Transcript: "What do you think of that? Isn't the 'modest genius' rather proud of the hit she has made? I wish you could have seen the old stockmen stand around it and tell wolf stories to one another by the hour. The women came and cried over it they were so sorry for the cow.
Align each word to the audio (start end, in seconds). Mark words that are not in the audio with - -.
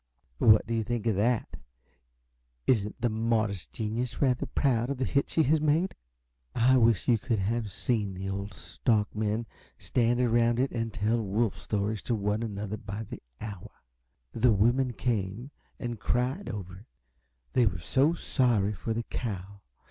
"What 0.39 0.65
do 0.65 0.73
you 0.73 0.83
think 0.83 1.05
of 1.05 1.15
that? 1.17 1.57
Isn't 2.65 2.99
the 2.99 3.07
'modest 3.09 3.71
genius' 3.71 4.19
rather 4.19 4.47
proud 4.47 4.89
of 4.89 4.97
the 4.97 5.05
hit 5.05 5.29
she 5.29 5.43
has 5.43 5.61
made? 5.61 5.93
I 6.55 6.75
wish 6.77 7.07
you 7.07 7.19
could 7.19 7.37
have 7.37 7.71
seen 7.71 8.15
the 8.15 8.27
old 8.27 8.51
stockmen 8.55 9.45
stand 9.77 10.19
around 10.19 10.57
it 10.57 10.71
and 10.71 10.91
tell 10.91 11.21
wolf 11.23 11.59
stories 11.61 12.01
to 12.01 12.15
one 12.15 12.41
another 12.41 12.77
by 12.77 13.03
the 13.03 13.21
hour. 13.41 13.83
The 14.33 14.51
women 14.51 14.93
came 14.93 15.51
and 15.79 15.99
cried 15.99 16.49
over 16.49 16.79
it 16.79 16.85
they 17.53 17.67
were 17.67 17.77
so 17.77 18.15
sorry 18.15 18.73
for 18.73 18.95
the 18.95 19.03
cow. 19.03 19.61